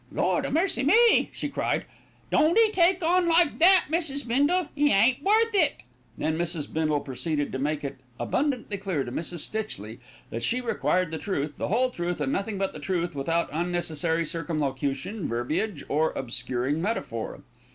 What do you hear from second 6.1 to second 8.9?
Then Mrs. Bindle proceeded to make it abundantly